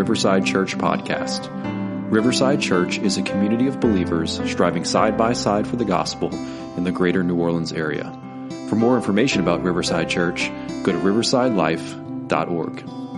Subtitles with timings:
[0.00, 1.50] Riverside Church Podcast.
[2.10, 6.34] Riverside Church is a community of believers striving side by side for the gospel
[6.78, 8.10] in the greater New Orleans area.
[8.70, 10.50] For more information about Riverside Church,
[10.84, 13.09] go to riversidelife.org.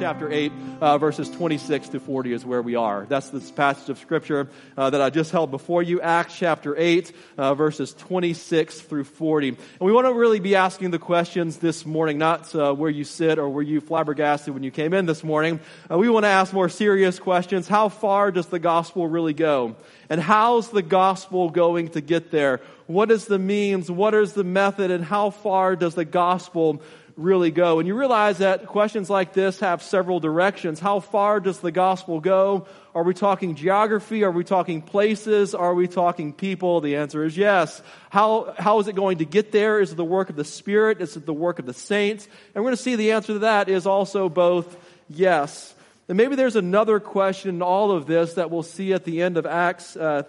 [0.00, 3.04] Chapter 8, uh, verses 26 to 40 is where we are.
[3.04, 6.00] That's this passage of scripture uh, that I just held before you.
[6.00, 9.48] Acts chapter 8, uh, verses 26 through 40.
[9.48, 13.04] And we want to really be asking the questions this morning, not uh, where you
[13.04, 15.60] sit or were you flabbergasted when you came in this morning.
[15.90, 17.68] Uh, we want to ask more serious questions.
[17.68, 19.76] How far does the gospel really go?
[20.08, 22.62] And how's the gospel going to get there?
[22.86, 23.90] What is the means?
[23.90, 24.90] What is the method?
[24.90, 26.82] And how far does the gospel
[27.16, 27.78] really go.
[27.78, 30.80] And you realize that questions like this have several directions.
[30.80, 32.66] How far does the gospel go?
[32.94, 34.24] Are we talking geography?
[34.24, 35.54] Are we talking places?
[35.54, 36.80] Are we talking people?
[36.80, 37.82] The answer is yes.
[38.10, 39.80] How, how is it going to get there?
[39.80, 41.00] Is it the work of the Spirit?
[41.00, 42.26] Is it the work of the saints?
[42.54, 44.76] And we're going to see the answer to that is also both
[45.08, 45.74] yes.
[46.10, 49.36] And maybe there's another question in all of this that we'll see at the end
[49.36, 50.24] of Acts, uh,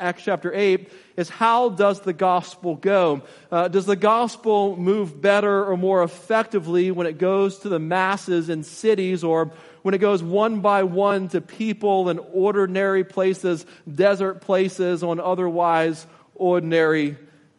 [0.00, 3.20] Acts chapter 8 is how does the gospel go?
[3.52, 8.48] Uh, does the gospel move better or more effectively when it goes to the masses
[8.48, 14.40] in cities or when it goes one by one to people in ordinary places, desert
[14.40, 16.06] places on otherwise
[16.36, 17.18] ordinary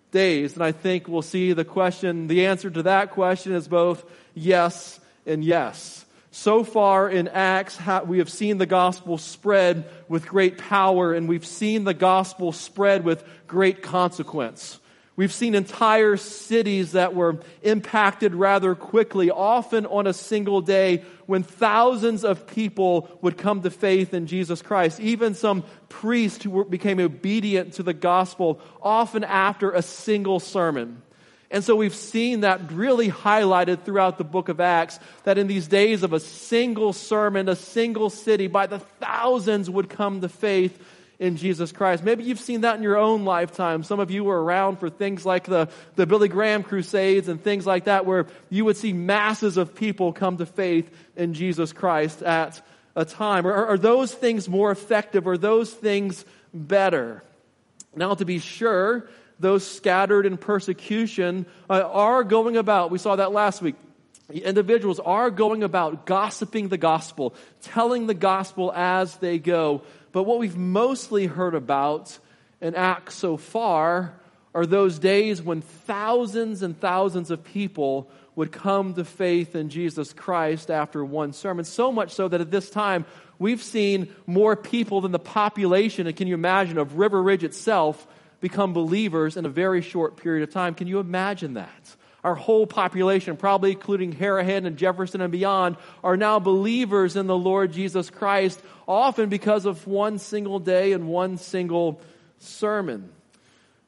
[0.09, 0.55] days?
[0.55, 4.03] And I think we'll see the question, the answer to that question is both
[4.33, 5.98] yes and yes.
[6.31, 11.45] So far in Acts, we have seen the gospel spread with great power, and we've
[11.45, 14.79] seen the gospel spread with great consequence.
[15.15, 21.43] We've seen entire cities that were impacted rather quickly, often on a single day, when
[21.43, 24.99] thousands of people would come to faith in Jesus Christ.
[25.01, 31.01] Even some priests who became obedient to the gospel, often after a single sermon.
[31.51, 35.67] And so we've seen that really highlighted throughout the book of Acts that in these
[35.67, 40.79] days of a single sermon, a single city, by the thousands would come to faith
[41.17, 42.03] in Jesus Christ.
[42.03, 43.83] Maybe you've seen that in your own lifetime.
[43.83, 47.65] Some of you were around for things like the, the Billy Graham crusades and things
[47.65, 52.21] like that, where you would see masses of people come to faith in Jesus Christ
[52.21, 52.61] at
[52.95, 53.45] a time.
[53.45, 55.27] Are, are those things more effective?
[55.27, 56.23] Are those things
[56.53, 57.21] better?
[57.95, 63.31] Now, to be sure, those scattered in persecution uh, are going about, we saw that
[63.31, 63.75] last week,
[64.29, 69.81] individuals are going about gossiping the gospel, telling the gospel as they go.
[70.11, 72.17] But what we've mostly heard about
[72.61, 74.13] in Acts so far
[74.53, 80.13] are those days when thousands and thousands of people would come to faith in Jesus
[80.13, 81.65] Christ after one sermon.
[81.65, 83.05] So much so that at this time,
[83.37, 88.07] we've seen more people than the population, and can you imagine, of River Ridge itself
[88.41, 90.75] become believers in a very short period of time.
[90.75, 91.95] Can you imagine that?
[92.23, 97.37] Our whole population, probably including Harahan and Jefferson and beyond, are now believers in the
[97.37, 102.01] Lord Jesus Christ, often because of one single day and one single
[102.39, 103.09] sermon.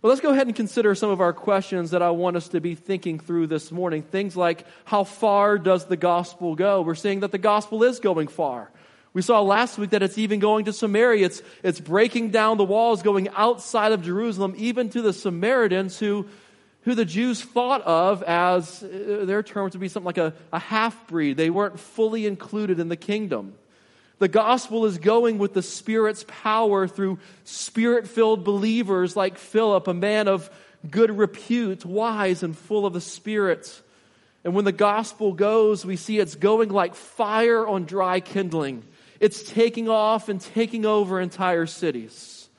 [0.01, 2.61] But let's go ahead and consider some of our questions that I want us to
[2.61, 4.01] be thinking through this morning.
[4.01, 6.81] Things like, how far does the gospel go?
[6.81, 8.71] We're seeing that the gospel is going far.
[9.13, 11.25] We saw last week that it's even going to Samaria.
[11.25, 16.27] It's, it's breaking down the walls, going outside of Jerusalem, even to the Samaritans who,
[16.83, 20.59] who the Jews thought of as uh, their terms would be something like a, a
[20.59, 21.35] half breed.
[21.35, 23.53] They weren't fully included in the kingdom.
[24.19, 29.93] The gospel is going with the Spirit's power through spirit filled believers like Philip, a
[29.93, 30.49] man of
[30.89, 33.81] good repute, wise and full of the Spirit.
[34.43, 38.83] And when the gospel goes, we see it's going like fire on dry kindling.
[39.21, 42.49] It's taking off and taking over entire cities.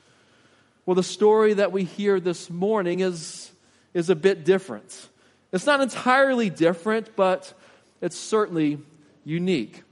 [0.85, 3.51] Well, the story that we hear this morning is,
[3.93, 5.09] is a bit different.
[5.51, 7.53] It's not entirely different, but
[7.99, 8.79] it's certainly
[9.25, 9.83] unique.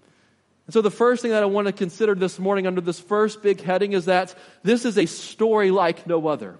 [0.65, 3.43] And so, the first thing that I want to consider this morning under this first
[3.43, 4.33] big heading is that
[4.63, 6.57] this is a story like no other.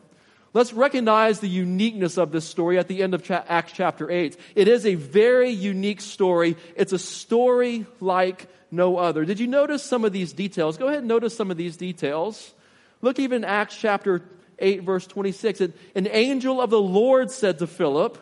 [0.53, 4.37] Let's recognize the uniqueness of this story at the end of Acts chapter 8.
[4.55, 6.57] It is a very unique story.
[6.75, 9.23] It's a story like no other.
[9.23, 10.77] Did you notice some of these details?
[10.77, 12.53] Go ahead and notice some of these details.
[13.01, 14.23] Look even Acts chapter
[14.59, 15.61] 8, verse 26.
[15.95, 18.17] An angel of the Lord said to Philip,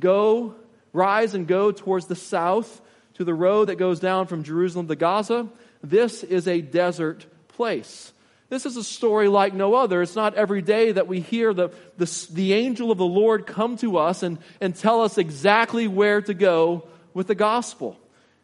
[0.00, 0.56] Go,
[0.92, 2.80] rise and go towards the south
[3.14, 5.48] to the road that goes down from Jerusalem to Gaza.
[5.82, 8.12] This is a desert place.
[8.50, 10.00] This is a story like no other.
[10.00, 11.68] It's not every day that we hear the,
[11.98, 16.22] the, the angel of the Lord come to us and, and tell us exactly where
[16.22, 17.98] to go with the gospel.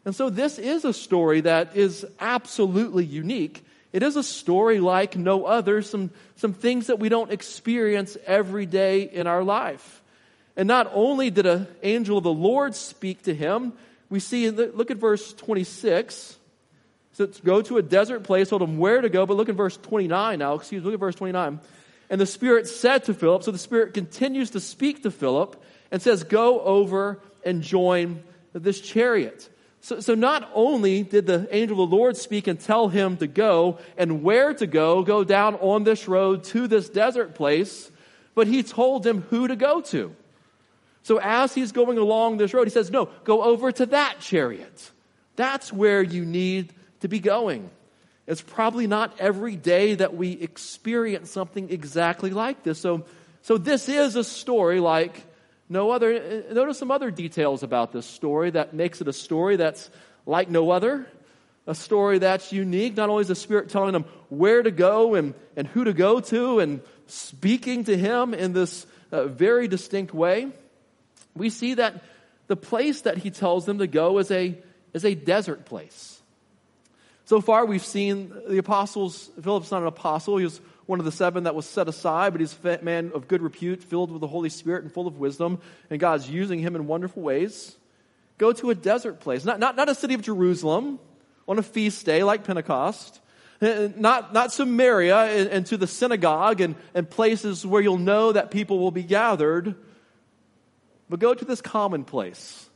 [0.05, 3.65] And so this is a story that is absolutely unique.
[3.91, 8.67] It is a story like no other, some, some things that we don't experience every
[8.67, 10.03] day in our life.
[10.55, 13.73] And not only did an angel of the Lord speak to him,
[14.09, 16.37] we see, look at verse 26.
[17.15, 19.77] So go to a desert place, told him where to go, but look at verse
[19.77, 20.55] 29 now.
[20.55, 21.61] Excuse me, look at verse 29.
[22.09, 26.01] And the Spirit said to Philip, so the Spirit continues to speak to Philip and
[26.01, 28.21] says, Go over and join
[28.51, 29.49] this chariot.
[29.79, 33.27] So, so not only did the angel of the Lord speak and tell him to
[33.27, 37.89] go and where to go, go down on this road to this desert place,
[38.33, 40.13] but he told him who to go to.
[41.03, 44.91] So as he's going along this road, he says, No, go over to that chariot.
[45.37, 46.73] That's where you need
[47.05, 47.69] to be going.
[48.25, 52.79] It's probably not every day that we experience something exactly like this.
[52.79, 53.05] So,
[53.43, 55.13] so this is a story like
[55.69, 56.43] no other.
[56.51, 59.87] Notice some other details about this story that makes it a story that's
[60.25, 61.05] like no other.
[61.67, 62.97] A story that's unique.
[62.97, 66.19] Not only is the Spirit telling them where to go and, and who to go
[66.21, 70.47] to and speaking to him in this uh, very distinct way,
[71.35, 72.03] we see that
[72.47, 74.57] the place that he tells them to go is a,
[74.93, 76.14] is a desert place.
[77.25, 79.31] So far, we've seen the apostles.
[79.41, 80.37] Philip's not an apostle.
[80.37, 83.27] He was one of the seven that was set aside, but he's a man of
[83.27, 86.75] good repute, filled with the Holy Spirit and full of wisdom, and God's using him
[86.75, 87.75] in wonderful ways.
[88.37, 90.99] Go to a desert place, not, not, not a city of Jerusalem
[91.47, 93.19] on a feast day like Pentecost,
[93.59, 98.33] uh, not, not Samaria and, and to the synagogue and, and places where you'll know
[98.33, 99.73] that people will be gathered,
[101.09, 102.69] but go to this common place,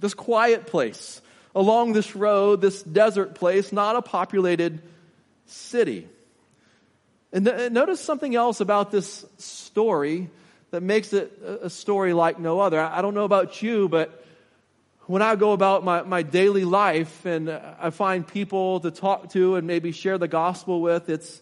[0.00, 1.22] this quiet place
[1.54, 4.82] along this road, this desert place, not a populated
[5.46, 6.08] city.
[7.32, 10.30] And th- notice something else about this story
[10.70, 12.80] that makes it a story like no other.
[12.80, 14.24] I don't know about you, but
[15.06, 19.56] when I go about my, my daily life and I find people to talk to
[19.56, 21.40] and maybe share the gospel with, it's,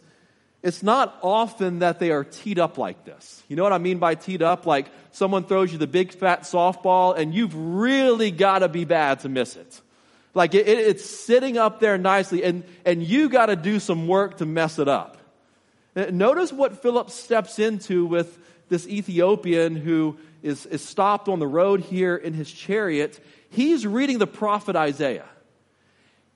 [0.63, 3.43] it's not often that they are teed up like this.
[3.49, 4.67] You know what I mean by teed up?
[4.67, 9.21] Like someone throws you the big fat softball and you've really got to be bad
[9.21, 9.81] to miss it.
[10.35, 14.39] Like it, it's sitting up there nicely, and, and you got to do some work
[14.39, 15.19] to mess it up.
[15.95, 18.39] Notice what Philip steps into with
[18.69, 23.21] this Ethiopian who is, is stopped on the road here in his chariot.
[23.51, 25.29] He's reading the prophet Isaiah.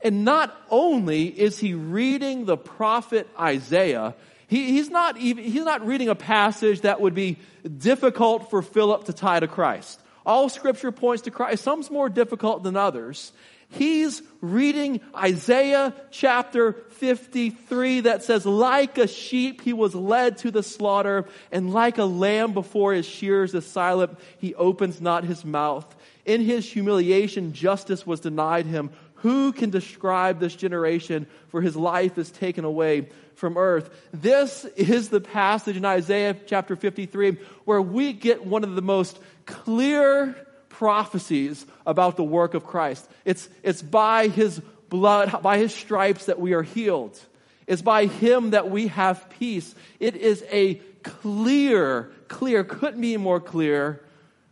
[0.03, 4.15] And not only is he reading the prophet Isaiah,
[4.47, 7.39] he, he's, not even, he's not reading a passage that would be
[7.79, 9.99] difficult for Philip to tie to Christ.
[10.25, 11.65] All scripture points to Christ.
[11.65, 13.33] Some's more difficult than others.
[13.71, 20.63] He's reading Isaiah chapter 53 that says, like a sheep he was led to the
[20.63, 25.95] slaughter, and like a lamb before his shears is silent, he opens not his mouth.
[26.25, 28.91] In his humiliation, justice was denied him.
[29.17, 31.27] Who can describe this generation?
[31.49, 33.91] For his life is taken away from earth.
[34.13, 39.19] This is the passage in Isaiah chapter 53 where we get one of the most
[39.45, 40.46] clear
[40.79, 43.09] prophecies about the work of Christ.
[43.25, 47.19] It's, it's by his blood, by his stripes that we are healed.
[47.67, 49.75] It's by him that we have peace.
[49.99, 54.05] It is a clear, clear, couldn't be more clear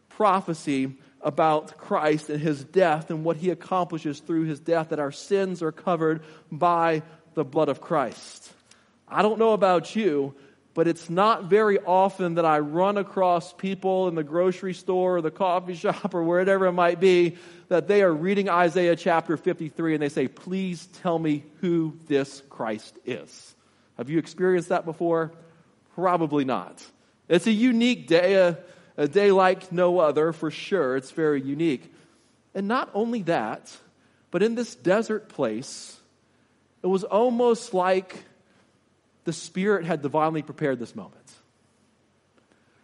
[0.09, 5.13] prophecy about Christ and his death and what he accomplishes through his death, that our
[5.13, 7.03] sins are covered by
[7.35, 8.53] the blood of Christ.
[9.09, 10.35] I don't know about you,
[10.75, 15.23] but it's not very often that I run across people in the grocery store or
[15.23, 17.37] the coffee shop or wherever it might be
[17.69, 22.43] that they are reading Isaiah chapter 53 and they say, Please tell me who this
[22.51, 23.55] Christ is.
[23.97, 25.33] Have you experienced that before?
[25.95, 26.85] Probably not.
[27.29, 28.59] It's a unique day, a,
[28.97, 30.97] a day like no other for sure.
[30.97, 31.93] It's very unique.
[32.55, 33.75] And not only that,
[34.33, 35.97] but in this desert place,
[36.83, 38.25] it was almost like
[39.25, 41.21] the Spirit had divinely prepared this moment.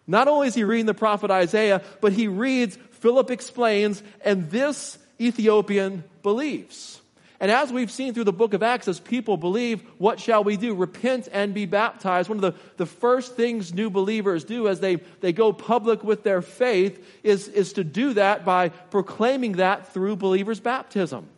[0.07, 4.99] Not only is he reading the prophet Isaiah, but he reads, Philip explains, and this
[5.21, 7.01] Ethiopian believes.
[7.39, 10.59] And as we've seen through the book of Acts, as people believe, what shall we
[10.59, 10.75] do?
[10.75, 12.29] Repent and be baptized.
[12.29, 16.23] One of the, the first things new believers do as they, they go public with
[16.23, 21.29] their faith is, is to do that by proclaiming that through believers' baptism.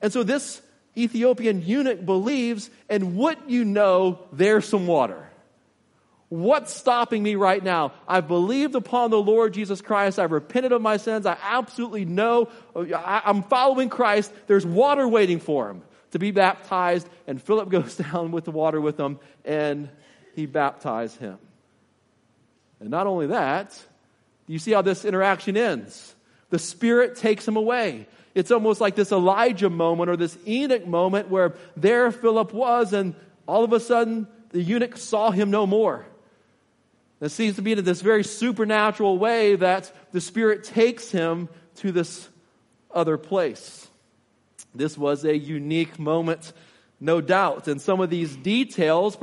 [0.00, 0.62] And so this
[0.96, 5.28] Ethiopian eunuch believes, and what you know, there's some water.
[6.28, 7.92] What's stopping me right now?
[8.08, 10.18] I've believed upon the Lord Jesus Christ.
[10.18, 11.26] I've repented of my sins.
[11.26, 14.32] I absolutely know I'm following Christ.
[14.46, 15.82] There's water waiting for him
[16.12, 17.06] to be baptized.
[17.26, 19.90] And Philip goes down with the water with him and
[20.34, 21.36] he baptized him.
[22.80, 23.78] And not only that,
[24.46, 26.14] you see how this interaction ends.
[26.48, 28.06] The Spirit takes him away.
[28.34, 33.14] It's almost like this Elijah moment or this Enoch moment where there Philip was, and
[33.46, 36.06] all of a sudden the eunuch saw him no more.
[37.20, 41.92] It seems to be in this very supernatural way that the Spirit takes him to
[41.92, 42.28] this
[42.92, 43.86] other place.
[44.74, 46.52] This was a unique moment,
[47.00, 47.68] no doubt.
[47.68, 49.16] And some of these details,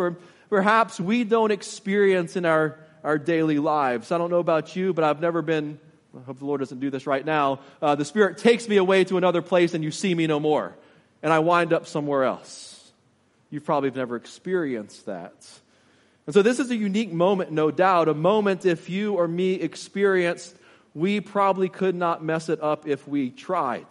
[0.49, 4.11] perhaps we don't experience in our, our daily lives.
[4.11, 5.79] I don't know about you, but I've never been,
[6.17, 7.59] I hope the Lord doesn't do this right now.
[7.81, 10.75] Uh, the Spirit takes me away to another place and you see me no more.
[11.21, 12.91] And I wind up somewhere else.
[13.51, 15.33] You probably have never experienced that.
[16.25, 18.07] And so this is a unique moment, no doubt.
[18.07, 20.55] A moment if you or me experienced,
[20.93, 23.87] we probably could not mess it up if we tried.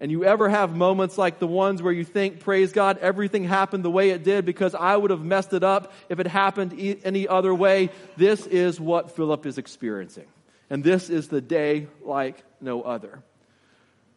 [0.00, 3.84] And you ever have moments like the ones where you think, praise God, everything happened
[3.84, 7.28] the way it did because I would have messed it up if it happened any
[7.28, 7.90] other way?
[8.16, 10.26] This is what Philip is experiencing.
[10.70, 13.22] And this is the day like no other.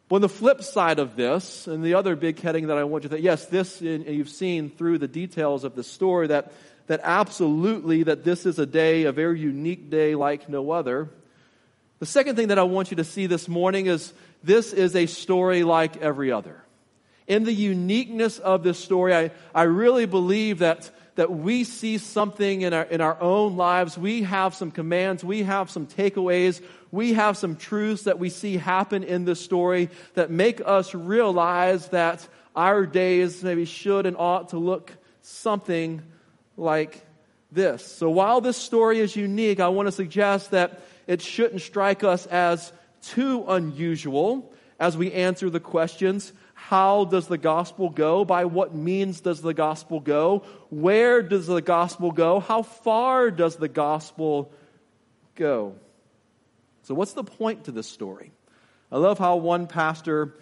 [0.10, 3.04] Well, on the flip side of this, and the other big heading that I want
[3.04, 6.54] you to think, yes, this, and you've seen through the details of the story that,
[6.86, 11.10] that absolutely that this is a day, a very unique day like no other.
[11.98, 15.08] The second thing that I want you to see this morning is this is a
[15.08, 16.62] story like every other.
[17.26, 22.62] In the uniqueness of this story, I, I really believe that that we see something
[22.62, 23.98] in our, in our own lives.
[23.98, 25.24] We have some commands.
[25.24, 26.62] We have some takeaways.
[26.92, 31.90] We have some truths that we see happen in this story that make us realize
[31.90, 34.92] that our days maybe should and ought to look
[35.22, 36.02] something
[36.58, 37.06] like
[37.52, 37.86] this.
[37.86, 42.26] So while this story is unique, I want to suggest that it shouldn't strike us
[42.28, 46.34] as too unusual as we answer the questions
[46.70, 48.24] how does the gospel go?
[48.24, 50.44] By what means does the gospel go?
[50.70, 52.40] Where does the gospel go?
[52.40, 54.50] How far does the gospel
[55.36, 55.76] go?
[56.84, 58.32] So, what's the point to this story?
[58.90, 60.36] I love how one pastor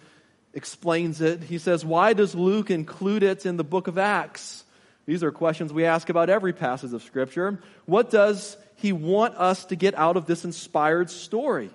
[0.54, 1.42] explains it.
[1.42, 4.62] He says, Why does Luke include it in the book of Acts?
[5.06, 7.58] These are questions we ask about every passage of Scripture.
[7.84, 11.70] What does he want us to get out of this inspired story?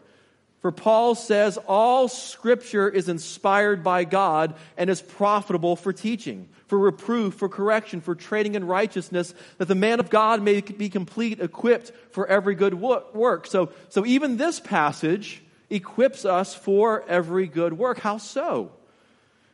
[0.61, 6.79] For Paul says all scripture is inspired by God and is profitable for teaching, for
[6.79, 11.39] reproof, for correction, for training in righteousness, that the man of God may be complete,
[11.39, 13.45] equipped for every good work.
[13.47, 17.99] So, so even this passage equips us for every good work.
[17.99, 18.71] How so?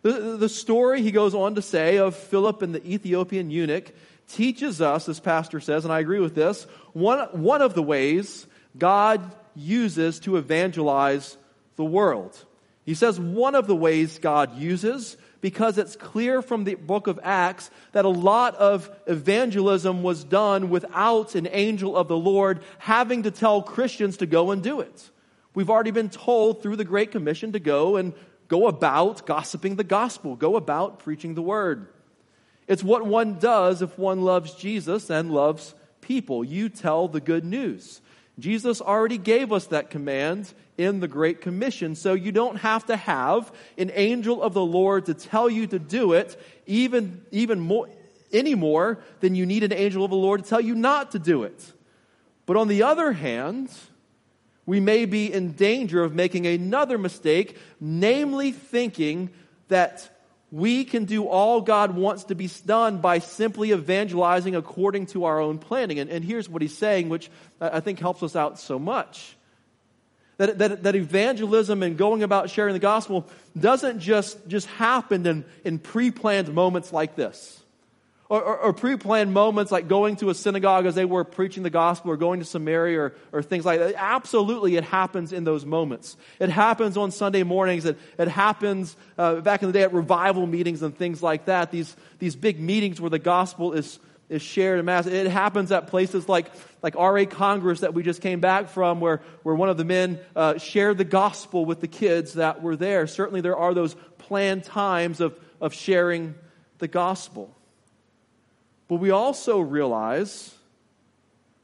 [0.04, 3.92] The, the story, he goes on to say, of Philip and the Ethiopian eunuch
[4.30, 8.48] teaches us, as Pastor says, and I agree with this, one, one of the ways
[8.78, 11.38] God uses to evangelize
[11.76, 12.46] the world.
[12.86, 17.20] He says one of the ways God uses, because it's clear from the book of
[17.22, 23.24] Acts that a lot of evangelism was done without an angel of the Lord having
[23.24, 25.10] to tell Christians to go and do it.
[25.54, 28.14] We've already been told through the Great Commission to go and
[28.48, 31.88] go about gossiping the gospel, go about preaching the word.
[32.68, 36.44] It's what one does if one loves Jesus and loves people.
[36.46, 38.00] You tell the good news.
[38.40, 42.96] Jesus already gave us that command in the Great Commission, so you don't have to
[42.96, 47.90] have an angel of the Lord to tell you to do it, even, even more,
[48.32, 51.20] any more than you need an angel of the Lord to tell you not to
[51.20, 51.74] do it.
[52.48, 53.70] But on the other hand,
[54.66, 59.30] we may be in danger of making another mistake, namely thinking
[59.68, 60.10] that
[60.54, 65.40] we can do all God wants to be done by simply evangelizing according to our
[65.40, 65.98] own planning.
[65.98, 69.36] And, and here's what he's saying, which I think helps us out so much.
[70.38, 73.28] That, that, that evangelism and going about sharing the gospel
[73.60, 77.63] doesn't just, just happen in, in pre planned moments like this
[78.34, 81.62] or, or, or pre planned moments like going to a synagogue as they were preaching
[81.62, 83.94] the gospel or going to Samaria or, or things like that.
[83.96, 86.18] Absolutely, it happens in those moments.
[86.40, 87.86] It happens on Sunday mornings.
[87.86, 91.70] It, it happens uh, back in the day at revival meetings and things like that.
[91.70, 94.00] These, these big meetings where the gospel is,
[94.30, 95.06] is shared in mass.
[95.06, 96.48] It happens at places like,
[96.82, 100.20] like RA Congress that we just came back from, where, where one of the men
[100.36, 103.06] uh, shared the gospel with the kids that were there.
[103.06, 106.34] Certainly, there are those planned times of, of sharing
[106.80, 107.56] the gospel.
[108.88, 110.54] But we also realize,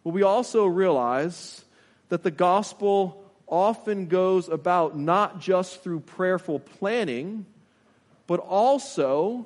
[0.04, 1.64] but we also realize
[2.10, 7.46] that the gospel often goes about not just through prayerful planning,
[8.28, 9.46] but also,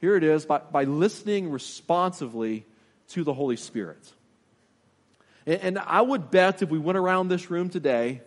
[0.00, 2.64] here it is, by, by listening responsively
[3.08, 4.12] to the Holy Spirit.
[5.46, 8.20] And, and I would bet if we went around this room today,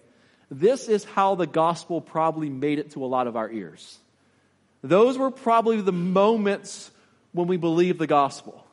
[0.49, 3.99] this is how the gospel probably made it to a lot of our ears.
[4.81, 6.89] Those were probably the moments
[7.37, 8.65] when we believe the gospel.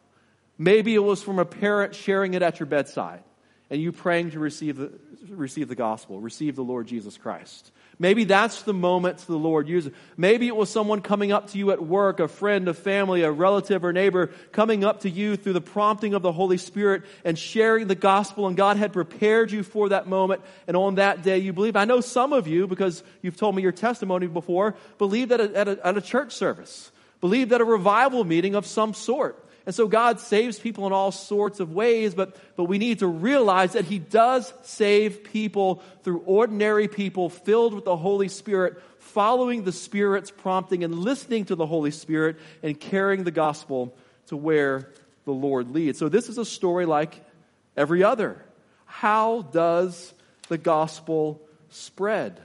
[0.58, 3.22] Maybe it was from a parent sharing it at your bedside
[3.70, 4.92] and you praying to receive the,
[5.28, 7.70] receive the gospel, receive the Lord Jesus Christ.
[7.98, 9.92] Maybe that's the moment the Lord uses.
[10.16, 13.30] Maybe it was someone coming up to you at work, a friend, a family, a
[13.30, 17.38] relative or neighbor coming up to you through the prompting of the Holy Spirit and
[17.38, 21.38] sharing the gospel and God had prepared you for that moment and on that day
[21.38, 21.76] you believe.
[21.76, 25.56] I know some of you, because you've told me your testimony before, believed at a,
[25.56, 26.90] at a, at a church service,
[27.24, 29.42] believed at a revival meeting of some sort.
[29.64, 33.06] And so God saves people in all sorts of ways, but, but we need to
[33.06, 39.64] realize that He does save people through ordinary people filled with the Holy Spirit, following
[39.64, 44.90] the Spirit's prompting and listening to the Holy Spirit and carrying the gospel to where
[45.24, 45.98] the Lord leads.
[45.98, 47.24] So this is a story like
[47.74, 48.44] every other.
[48.84, 50.12] How does
[50.48, 51.40] the gospel
[51.70, 52.38] spread?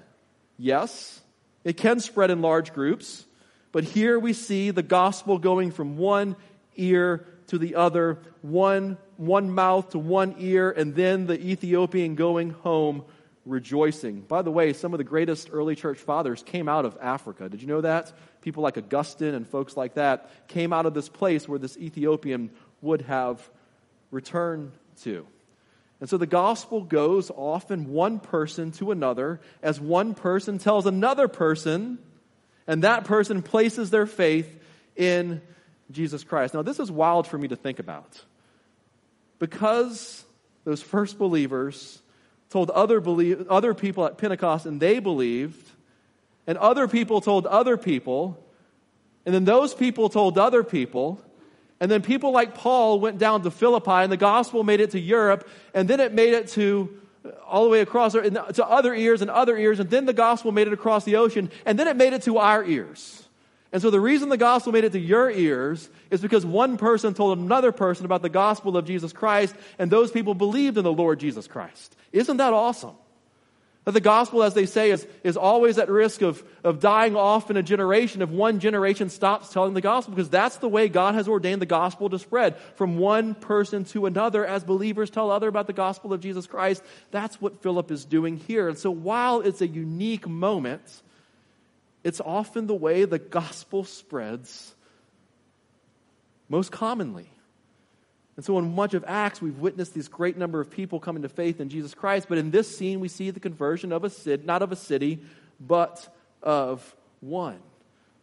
[0.57, 1.19] Yes,
[1.65, 3.25] it can spread in large groups,
[3.71, 6.35] but here we see the gospel going from one
[6.75, 12.51] ear to the other, one, one mouth to one ear, and then the Ethiopian going
[12.51, 13.03] home
[13.45, 14.21] rejoicing.
[14.21, 17.49] By the way, some of the greatest early church fathers came out of Africa.
[17.49, 18.13] Did you know that?
[18.41, 22.51] People like Augustine and folks like that came out of this place where this Ethiopian
[22.81, 23.49] would have
[24.11, 24.71] returned
[25.01, 25.25] to.
[25.99, 31.27] And so the gospel goes often one person to another as one person tells another
[31.27, 31.99] person,
[32.69, 34.47] and that person places their faith
[34.95, 35.41] in
[35.89, 36.53] Jesus Christ.
[36.53, 38.23] Now, this is wild for me to think about.
[39.39, 40.23] Because
[40.65, 41.99] those first believers
[42.51, 45.67] told other, belie- other people at Pentecost and they believed,
[46.45, 48.37] and other people told other people,
[49.25, 51.19] and then those people told other people,
[51.79, 54.99] and then people like Paul went down to Philippi and the gospel made it to
[54.99, 57.01] Europe, and then it made it to
[57.45, 60.67] all the way across to other ears and other ears, and then the gospel made
[60.67, 63.25] it across the ocean, and then it made it to our ears.
[63.71, 67.13] And so the reason the gospel made it to your ears is because one person
[67.13, 70.93] told another person about the gospel of Jesus Christ, and those people believed in the
[70.93, 71.95] Lord Jesus Christ.
[72.11, 72.95] Isn't that awesome?
[73.85, 77.49] That the gospel, as they say, is, is always at risk of, of dying off
[77.49, 81.15] in a generation if one generation stops telling the gospel, because that's the way God
[81.15, 85.47] has ordained the gospel to spread from one person to another as believers tell other
[85.47, 86.83] about the gospel of Jesus Christ.
[87.11, 88.67] That's what Philip is doing here.
[88.67, 91.01] And so while it's a unique moment,
[92.03, 94.75] it's often the way the gospel spreads
[96.49, 97.29] most commonly.
[98.39, 101.27] And so, in much of Acts, we've witnessed this great number of people coming to
[101.27, 102.27] faith in Jesus Christ.
[102.29, 105.19] But in this scene, we see the conversion of a city, not of a city,
[105.59, 106.07] but
[106.41, 107.59] of one.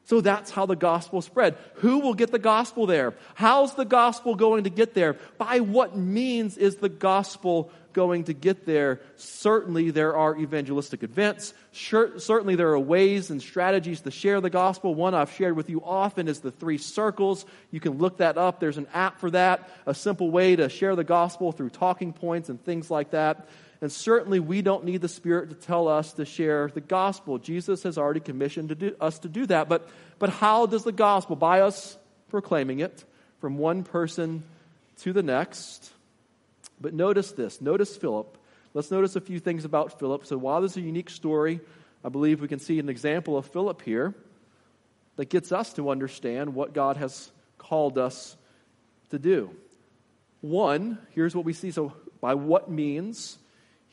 [0.06, 1.56] So that's how the gospel spread.
[1.76, 3.14] Who will get the gospel there?
[3.34, 5.14] How's the gospel going to get there?
[5.36, 9.00] By what means is the gospel going to get there?
[9.16, 11.54] Certainly, there are evangelistic events.
[11.72, 14.94] Certainly, there are ways and strategies to share the gospel.
[14.94, 17.44] One I've shared with you often is the three circles.
[17.72, 18.60] You can look that up.
[18.60, 22.48] There's an app for that, a simple way to share the gospel through talking points
[22.48, 23.48] and things like that.
[23.80, 27.38] And certainly, we don't need the Spirit to tell us to share the gospel.
[27.38, 29.68] Jesus has already commissioned to do, us to do that.
[29.68, 31.96] But, but how does the gospel, by us
[32.30, 33.04] proclaiming it
[33.40, 34.44] from one person
[35.00, 35.90] to the next?
[36.80, 37.60] But notice this.
[37.60, 38.38] Notice Philip.
[38.72, 40.26] Let's notice a few things about Philip.
[40.26, 41.60] So, while this is a unique story,
[42.04, 44.14] I believe we can see an example of Philip here
[45.16, 48.36] that gets us to understand what God has called us
[49.10, 49.50] to do.
[50.40, 51.70] One, here's what we see.
[51.70, 53.38] So, by what means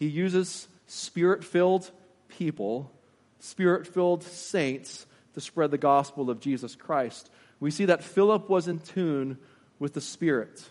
[0.03, 1.89] he uses spirit filled
[2.27, 2.91] people,
[3.39, 7.29] spirit filled saints to spread the gospel of Jesus Christ.
[7.61, 9.37] We see that Philip was in tune
[9.79, 10.61] with the Spirit.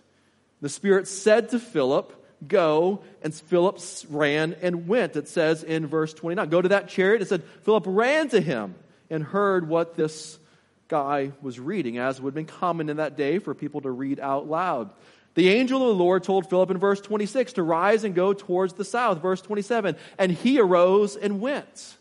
[0.60, 2.12] The Spirit said to Philip,
[2.46, 3.78] Go, and Philip
[4.10, 5.16] ran and went.
[5.16, 6.50] It says in verse 29.
[6.50, 7.22] Go to that chariot.
[7.22, 8.74] It said, Philip ran to him
[9.08, 10.38] and heard what this
[10.88, 14.20] guy was reading, as would have been common in that day for people to read
[14.20, 14.90] out loud.
[15.34, 18.74] The angel of the Lord told Philip in verse 26 to rise and go towards
[18.74, 19.22] the south.
[19.22, 21.96] Verse 27, and he arose and went.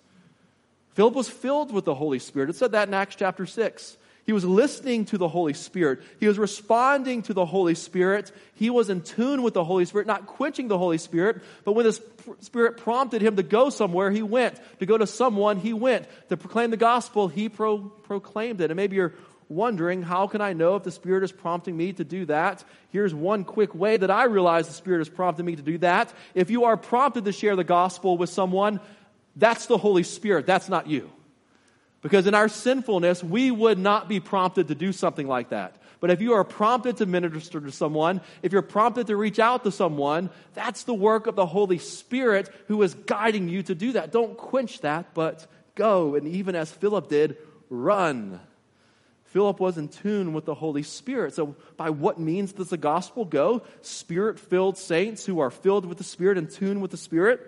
[0.93, 2.49] Philip was filled with the Holy Spirit.
[2.49, 3.97] It said that in Acts chapter 6.
[4.23, 6.01] He was listening to the Holy Spirit.
[6.19, 8.31] He was responding to the Holy Spirit.
[8.53, 11.85] He was in tune with the Holy Spirit, not quenching the Holy Spirit, but when
[11.85, 11.99] the
[12.41, 14.59] Spirit prompted him to go somewhere, he went.
[14.79, 16.05] To go to someone, he went.
[16.29, 18.69] To proclaim the gospel, he pro- proclaimed it.
[18.69, 19.13] And maybe you're
[19.51, 22.63] wondering, how can I know if the Spirit is prompting me to do that?
[22.89, 26.11] Here's one quick way that I realize the Spirit is prompting me to do that.
[26.33, 28.79] If you are prompted to share the gospel with someone,
[29.35, 31.11] that's the Holy Spirit, that's not you.
[32.01, 35.75] Because in our sinfulness, we would not be prompted to do something like that.
[35.99, 39.63] But if you are prompted to minister to someone, if you're prompted to reach out
[39.65, 43.91] to someone, that's the work of the Holy Spirit who is guiding you to do
[43.91, 44.11] that.
[44.11, 46.15] Don't quench that, but go.
[46.15, 47.37] And even as Philip did,
[47.69, 48.39] run.
[49.31, 51.33] Philip was in tune with the Holy Spirit.
[51.33, 53.63] So, by what means does the gospel go?
[53.81, 57.39] Spirit filled saints who are filled with the Spirit, in tune with the Spirit.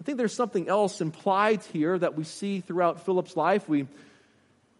[0.00, 3.68] I think there's something else implied here that we see throughout Philip's life.
[3.68, 3.86] We,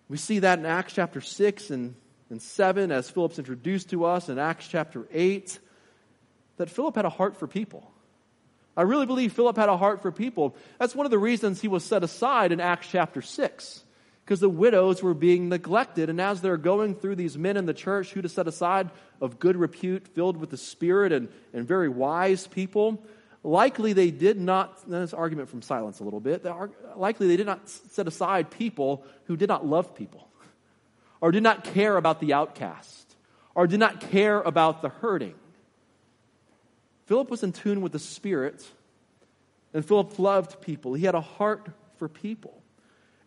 [0.08, 1.94] we see that in Acts chapter 6 and,
[2.28, 5.60] and 7 as Philip's introduced to us, in Acts chapter 8,
[6.56, 7.88] that Philip had a heart for people.
[8.76, 10.56] I really believe Philip had a heart for people.
[10.78, 13.84] That's one of the reasons he was set aside in Acts chapter 6,
[14.26, 16.10] because the widows were being neglected.
[16.10, 19.38] And as they're going through these men in the church who to set aside of
[19.38, 23.00] good repute, filled with the Spirit, and, and very wise people,
[23.44, 26.44] likely they did not, this argument from silence a little bit,
[26.96, 30.26] likely they did not set aside people who did not love people,
[31.20, 33.14] or did not care about the outcast,
[33.54, 35.36] or did not care about the hurting.
[37.06, 38.68] Philip was in tune with the Spirit,
[39.72, 40.94] and Philip loved people.
[40.94, 42.60] He had a heart for people.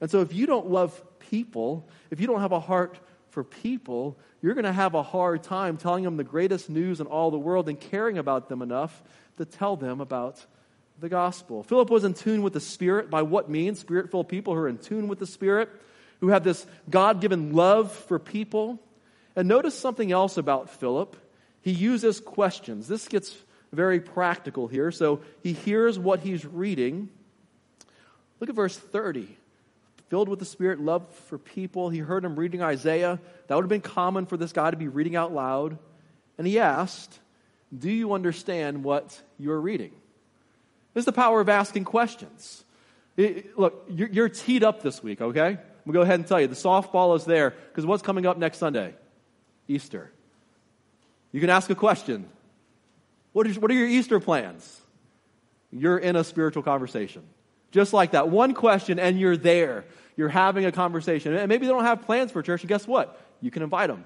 [0.02, 2.98] And so, if you don't love people, if you don't have a heart
[3.30, 7.08] for people, you're going to have a hard time telling them the greatest news in
[7.08, 9.04] all the world and caring about them enough
[9.38, 10.46] to tell them about
[11.00, 11.64] the gospel.
[11.64, 13.10] Philip was in tune with the Spirit.
[13.10, 13.80] By what means?
[13.80, 15.70] Spirit filled people who are in tune with the Spirit,
[16.20, 18.80] who have this God given love for people.
[19.36, 21.16] And notice something else about Philip.
[21.62, 22.88] He uses questions.
[22.88, 23.36] This gets
[23.72, 24.92] very practical here.
[24.92, 27.10] So he hears what he's reading.
[28.40, 29.38] Look at verse 30.
[30.10, 31.90] Filled with the Spirit, love for people.
[31.90, 33.20] He heard him reading Isaiah.
[33.48, 35.78] That would have been common for this guy to be reading out loud.
[36.38, 37.20] And he asked,
[37.78, 39.92] Do you understand what you're reading?
[40.94, 42.64] This is the power of asking questions.
[43.18, 45.48] It, look, you're, you're teed up this week, okay?
[45.48, 48.26] I'm going to go ahead and tell you the softball is there because what's coming
[48.26, 48.96] up next Sunday?
[49.68, 50.12] Easter.
[51.32, 52.28] You can ask a question
[53.34, 54.82] what, is, what are your Easter plans?
[55.72, 57.24] You're in a spiritual conversation.
[57.72, 58.30] Just like that.
[58.30, 59.86] One question, and you're there.
[60.18, 61.36] You're having a conversation.
[61.36, 63.22] And maybe they don't have plans for church, and guess what?
[63.42, 64.04] You can invite them.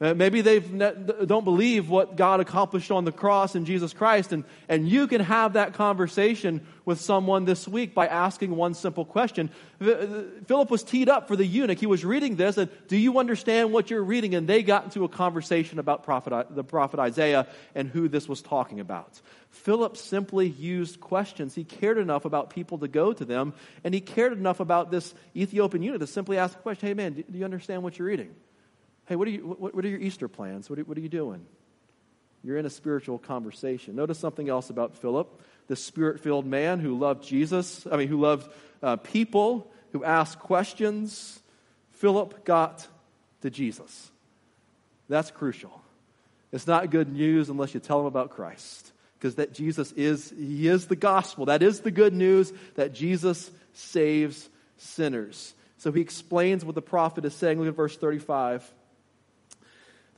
[0.00, 4.44] Uh, maybe they don't believe what God accomplished on the cross in Jesus Christ, and,
[4.68, 9.50] and you can have that conversation with someone this week by asking one simple question.
[9.80, 11.80] Philip was teed up for the eunuch.
[11.80, 14.36] He was reading this, and do you understand what you're reading?
[14.36, 18.40] And they got into a conversation about prophet, the prophet Isaiah and who this was
[18.40, 19.20] talking about.
[19.50, 21.56] Philip simply used questions.
[21.56, 25.12] He cared enough about people to go to them, and he cared enough about this
[25.34, 28.32] Ethiopian eunuch to simply ask the question Hey, man, do you understand what you're reading?
[29.08, 30.68] Hey, what are, you, what, what are your Easter plans?
[30.68, 31.46] What are, what are you doing?
[32.44, 33.96] You're in a spiritual conversation.
[33.96, 38.20] Notice something else about Philip, the spirit filled man who loved Jesus, I mean, who
[38.20, 41.40] loved uh, people, who asked questions.
[41.92, 42.86] Philip got
[43.40, 44.10] to Jesus.
[45.08, 45.82] That's crucial.
[46.52, 48.92] It's not good news unless you tell them about Christ.
[49.18, 51.46] Because that Jesus is, he is the gospel.
[51.46, 55.54] That is the good news that Jesus saves sinners.
[55.78, 57.58] So he explains what the prophet is saying.
[57.58, 58.70] Look at verse 35.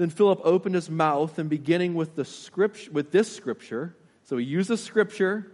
[0.00, 3.94] Then Philip opened his mouth and beginning with the scripture with this scripture.
[4.24, 5.52] So he uses scripture.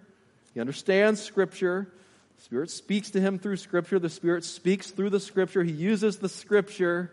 [0.54, 1.92] He understands scripture.
[2.37, 3.98] The Spirit speaks to him through scripture.
[3.98, 5.64] The Spirit speaks through the scripture.
[5.64, 7.11] He uses the scripture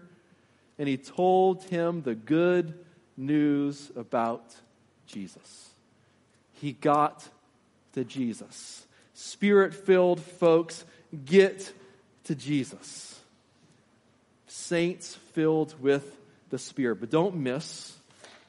[0.77, 2.77] and he told him the good
[3.17, 4.55] news about
[5.07, 5.69] Jesus.
[6.61, 7.27] He got
[7.93, 8.85] to Jesus.
[9.15, 10.85] Spirit filled folks
[11.25, 11.73] get
[12.25, 13.19] to Jesus.
[14.45, 16.19] Saints filled with
[16.53, 16.99] the Spirit.
[16.99, 17.97] But don't miss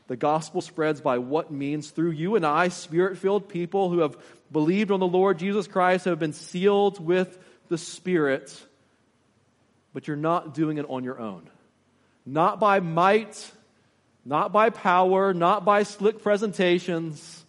[0.09, 4.19] the gospel spreads by what means through you and I, spirit filled people who have
[4.53, 7.38] believed on the Lord Jesus Christ, who have been sealed with
[7.71, 8.55] the Spirit,
[9.95, 11.49] but you're not doing it on your own.
[12.27, 13.51] Not by might,
[14.23, 17.43] not by power, not by slick presentations,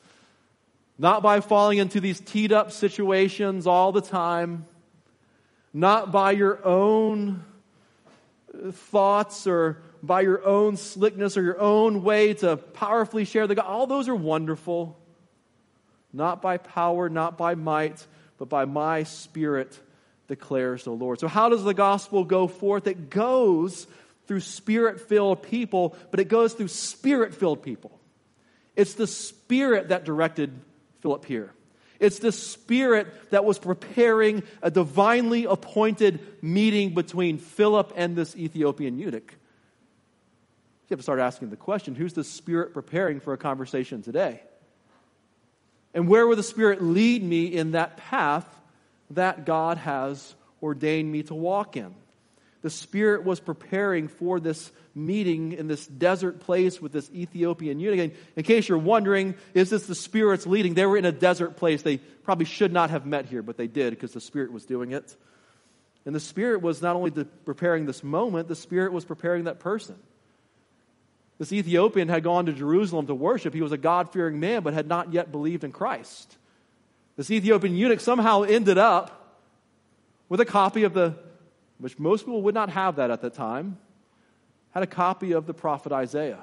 [0.98, 4.66] not by falling into these teed up situations all the time,
[5.74, 7.44] not by your own
[8.72, 13.74] thoughts or by your own slickness or your own way to powerfully share the gospel.
[13.74, 14.98] All those are wonderful.
[16.14, 18.06] Not by power, not by might,
[18.38, 19.80] but by my spirit,
[20.28, 21.20] declares the Lord.
[21.20, 22.88] So, how does the gospel go forth?
[22.88, 23.88] It goes
[24.28, 28.00] through spirit filled people, but it goes through spirit filled people.
[28.76, 30.60] It's the spirit that directed
[31.02, 31.54] Philip here.
[32.00, 38.98] It's the Spirit that was preparing a divinely appointed meeting between Philip and this Ethiopian
[39.00, 39.34] eunuch.
[40.88, 44.42] You have to start asking the question who's the Spirit preparing for a conversation today?
[45.96, 48.46] And where will the Spirit lead me in that path
[49.12, 51.96] that God has ordained me to walk in?
[52.62, 58.00] The Spirit was preparing for this meeting in this desert place with this Ethiopian eunuch.
[58.00, 60.74] And in case you're wondering, is this the Spirit's leading?
[60.74, 61.82] They were in a desert place.
[61.82, 64.92] They probably should not have met here, but they did because the Spirit was doing
[64.92, 65.16] it.
[66.06, 69.96] And the Spirit was not only preparing this moment, the Spirit was preparing that person.
[71.38, 73.54] This Ethiopian had gone to Jerusalem to worship.
[73.54, 76.38] He was a God fearing man, but had not yet believed in Christ.
[77.18, 79.38] This Ethiopian eunuch somehow ended up
[80.30, 81.16] with a copy of the,
[81.78, 83.78] which most people would not have that at the time,
[84.72, 86.42] had a copy of the prophet Isaiah.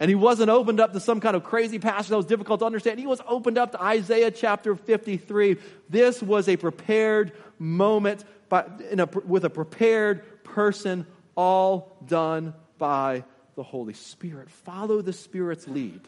[0.00, 2.66] And he wasn't opened up to some kind of crazy passage that was difficult to
[2.66, 3.00] understand.
[3.00, 5.56] He was opened up to Isaiah chapter 53.
[5.88, 8.64] This was a prepared moment by,
[8.96, 13.24] a, with a prepared person, all done by
[13.58, 14.48] the Holy Spirit.
[14.48, 16.00] Follow the Spirit's lead.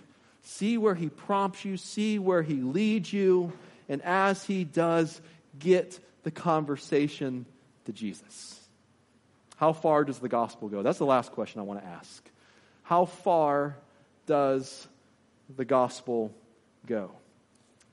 [0.43, 3.53] See where he prompts you, see where he leads you,
[3.89, 5.21] and as he does,
[5.59, 7.45] get the conversation
[7.87, 8.57] to Jesus.
[9.57, 10.83] How far does the gospel go?
[10.83, 12.25] That's the last question I want to ask.
[12.85, 13.77] How far
[14.27, 14.87] does
[15.57, 16.33] the gospel
[16.87, 17.11] go?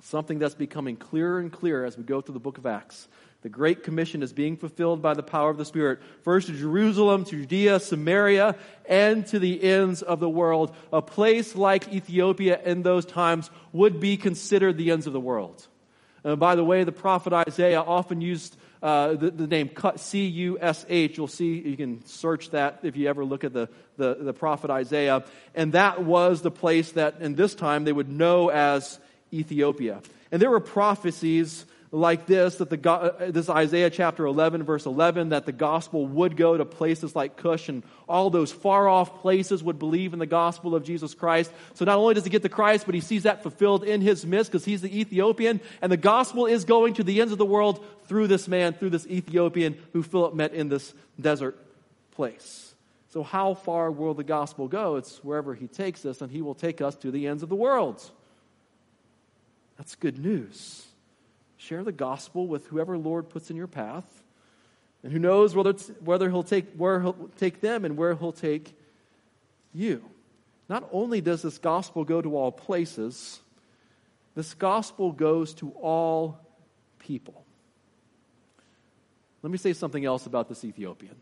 [0.03, 3.07] Something that's becoming clearer and clearer as we go through the book of Acts.
[3.43, 5.99] The Great Commission is being fulfilled by the power of the Spirit.
[6.23, 10.75] First to Jerusalem, to Judea, Samaria, and to the ends of the world.
[10.91, 15.67] A place like Ethiopia in those times would be considered the ends of the world.
[16.25, 20.57] Uh, by the way, the prophet Isaiah often used uh, the, the, name C U
[20.59, 21.17] S H.
[21.17, 24.69] You'll see, you can search that if you ever look at the, the, the prophet
[24.69, 25.23] Isaiah.
[25.55, 28.99] And that was the place that, in this time, they would know as
[29.31, 30.01] Ethiopia.
[30.31, 35.29] And there were prophecies like this that the uh, this Isaiah chapter 11 verse 11
[35.29, 39.63] that the gospel would go to places like Cush and all those far off places
[39.63, 41.51] would believe in the gospel of Jesus Christ.
[41.75, 44.25] So not only does he get to Christ, but he sees that fulfilled in his
[44.25, 47.45] midst because he's the Ethiopian and the gospel is going to the ends of the
[47.45, 51.57] world through this man, through this Ethiopian who Philip met in this desert
[52.11, 52.73] place.
[53.09, 54.97] So how far will the gospel go?
[54.97, 57.55] It's wherever he takes us and he will take us to the ends of the
[57.55, 58.03] world.
[59.77, 60.86] That's good news.
[61.57, 64.05] Share the gospel with whoever Lord puts in your path.
[65.03, 68.75] And who knows whether, whether he'll take, where he'll take them and where he'll take
[69.73, 70.03] you.
[70.69, 73.39] Not only does this gospel go to all places,
[74.35, 76.39] this gospel goes to all
[76.99, 77.45] people.
[79.43, 81.15] Let me say something else about this Ethiopian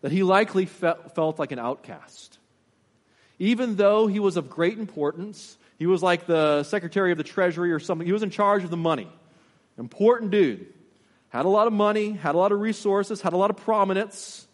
[0.00, 2.38] that he likely felt like an outcast.
[3.38, 7.72] Even though he was of great importance, he was like the secretary of the treasury
[7.72, 8.06] or something.
[8.06, 9.08] He was in charge of the money.
[9.78, 10.66] Important dude.
[11.28, 14.46] Had a lot of money, had a lot of resources, had a lot of prominence.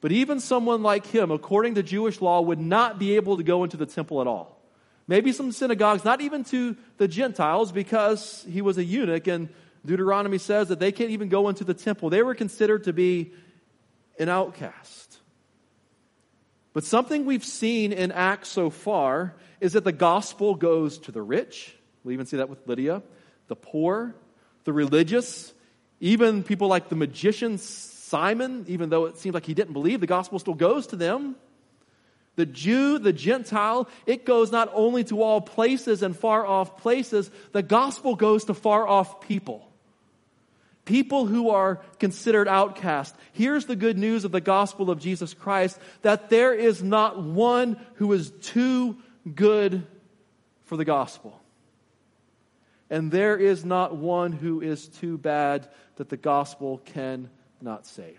[0.00, 3.64] But even someone like him, according to Jewish law, would not be able to go
[3.64, 4.58] into the temple at all.
[5.06, 9.48] Maybe some synagogues, not even to the Gentiles, because he was a eunuch, and
[9.84, 12.10] Deuteronomy says that they can't even go into the temple.
[12.10, 13.32] They were considered to be
[14.18, 15.18] an outcast.
[16.72, 21.22] But something we've seen in Acts so far is that the gospel goes to the
[21.22, 21.74] rich.
[22.04, 23.02] We even see that with Lydia,
[23.48, 24.14] the poor,
[24.64, 25.52] the religious,
[26.00, 30.06] even people like the magician Simon, even though it seems like he didn't believe, the
[30.06, 31.36] gospel still goes to them.
[32.36, 37.30] The Jew, the Gentile, it goes not only to all places and far off places,
[37.52, 39.69] the gospel goes to far off people.
[40.84, 43.14] People who are considered outcast.
[43.32, 47.78] Here's the good news of the gospel of Jesus Christ that there is not one
[47.94, 48.96] who is too
[49.34, 49.86] good
[50.64, 51.40] for the gospel.
[52.88, 58.18] And there is not one who is too bad that the gospel cannot save.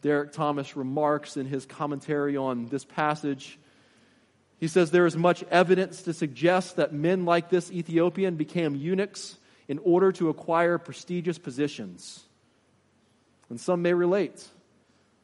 [0.00, 3.58] Derek Thomas remarks in his commentary on this passage.
[4.58, 9.36] He says there is much evidence to suggest that men like this Ethiopian became eunuchs
[9.70, 12.24] in order to acquire prestigious positions.
[13.50, 14.44] And some may relate.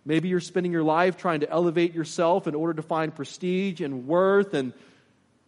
[0.04, 4.06] Maybe you're spending your life trying to elevate yourself in order to find prestige and
[4.06, 4.72] worth and,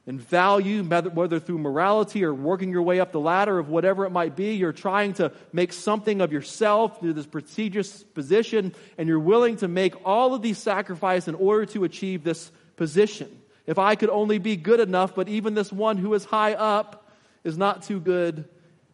[0.08, 4.10] and value, whether through morality or working your way up the ladder of whatever it
[4.10, 4.54] might be.
[4.54, 9.68] You're trying to make something of yourself through this prestigious position, and you're willing to
[9.68, 13.30] make all of these sacrifices in order to achieve this position.
[13.64, 17.08] If I could only be good enough, but even this one who is high up
[17.44, 18.48] is not too good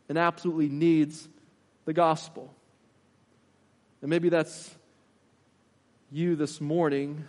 [0.09, 1.29] and absolutely needs
[1.85, 2.53] the gospel.
[4.01, 4.75] And maybe that's
[6.11, 7.25] you this morning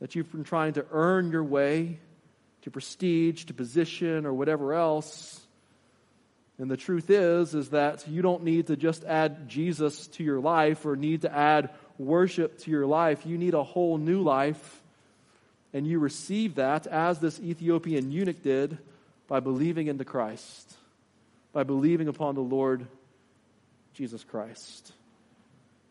[0.00, 1.98] that you've been trying to earn your way
[2.62, 5.40] to prestige, to position, or whatever else.
[6.58, 10.40] And the truth is, is that you don't need to just add Jesus to your
[10.40, 13.26] life or need to add worship to your life.
[13.26, 14.82] You need a whole new life.
[15.72, 18.78] And you receive that as this Ethiopian eunuch did
[19.28, 20.74] by believing into Christ,
[21.52, 22.86] by believing upon the Lord
[23.94, 24.92] Jesus Christ.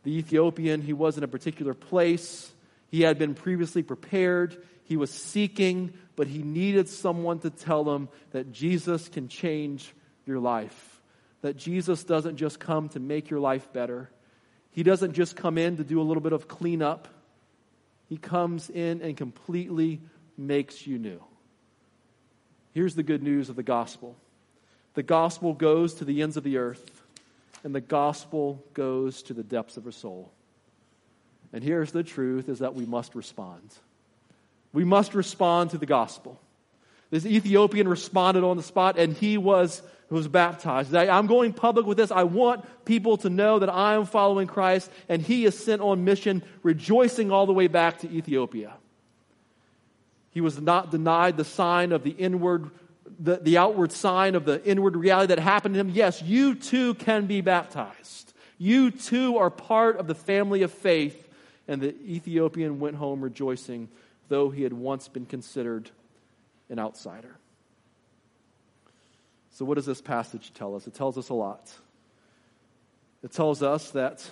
[0.03, 2.51] The Ethiopian, he was in a particular place.
[2.89, 4.63] He had been previously prepared.
[4.85, 9.93] He was seeking, but he needed someone to tell him that Jesus can change
[10.25, 11.01] your life.
[11.41, 14.09] That Jesus doesn't just come to make your life better.
[14.71, 17.07] He doesn't just come in to do a little bit of cleanup.
[18.07, 20.01] He comes in and completely
[20.37, 21.21] makes you new.
[22.73, 24.15] Here's the good news of the gospel
[24.97, 27.03] the gospel goes to the ends of the earth,
[27.63, 30.31] and the gospel goes to the depths of our soul.
[31.53, 33.61] And here's the truth is that we must respond.
[34.73, 36.41] We must respond to the gospel.
[37.11, 40.95] This Ethiopian responded on the spot, and he was, was baptized.
[40.95, 42.09] I'm going public with this.
[42.09, 46.05] I want people to know that I am following Christ, and he is sent on
[46.05, 48.73] mission, rejoicing all the way back to Ethiopia.
[50.31, 52.71] He was not denied the sign of the inward,
[53.19, 55.89] the, the outward sign of the inward reality that happened to him.
[55.89, 58.33] Yes, you too can be baptized.
[58.57, 61.27] You too are part of the family of faith.
[61.67, 63.89] And the Ethiopian went home rejoicing,
[64.29, 65.89] though he had once been considered
[66.69, 67.35] an outsider.
[69.51, 70.87] So, what does this passage tell us?
[70.87, 71.73] It tells us a lot.
[73.23, 74.29] It tells us that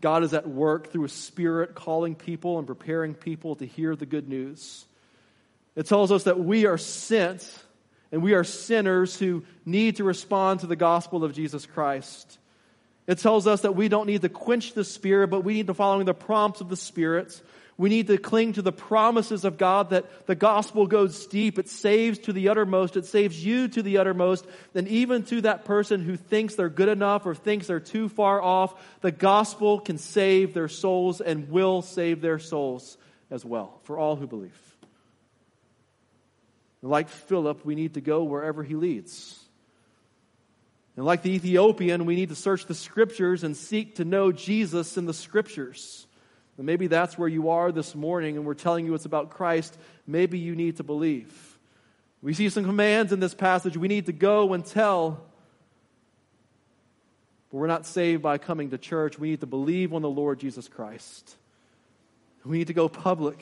[0.00, 4.04] God is at work through a spirit calling people and preparing people to hear the
[4.04, 4.84] good news.
[5.76, 7.64] It tells us that we are sent
[8.14, 12.38] and we are sinners who need to respond to the gospel of Jesus Christ.
[13.08, 15.74] It tells us that we don't need to quench the Spirit, but we need to
[15.74, 17.42] follow the prompts of the Spirit.
[17.76, 21.58] We need to cling to the promises of God that the gospel goes deep.
[21.58, 22.96] It saves to the uttermost.
[22.96, 24.46] It saves you to the uttermost.
[24.76, 28.40] And even to that person who thinks they're good enough or thinks they're too far
[28.40, 32.96] off, the gospel can save their souls and will save their souls
[33.28, 34.73] as well for all who believe.
[36.90, 39.40] Like Philip, we need to go wherever he leads.
[40.96, 44.96] And like the Ethiopian, we need to search the scriptures and seek to know Jesus
[44.96, 46.06] in the scriptures.
[46.56, 49.76] And maybe that's where you are this morning, and we're telling you it's about Christ.
[50.06, 51.58] Maybe you need to believe.
[52.22, 53.76] We see some commands in this passage.
[53.76, 55.24] We need to go and tell.
[57.50, 59.18] But we're not saved by coming to church.
[59.18, 61.36] We need to believe on the Lord Jesus Christ.
[62.44, 63.38] We need to go public.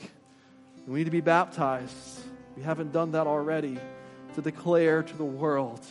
[0.86, 2.31] We need to be baptized.
[2.56, 3.78] We haven't done that already.
[4.34, 5.84] To declare to the world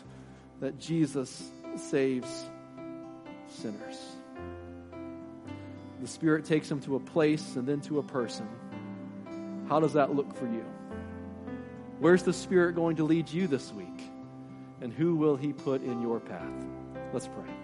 [0.61, 2.45] that Jesus saves
[3.47, 3.99] sinners.
[6.01, 8.47] The Spirit takes them to a place and then to a person.
[9.69, 10.65] How does that look for you?
[11.99, 14.01] Where's the Spirit going to lead you this week?
[14.81, 16.65] And who will He put in your path?
[17.13, 17.60] Let's pray.